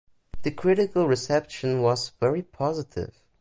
[0.41, 3.13] The critical reception was very positive.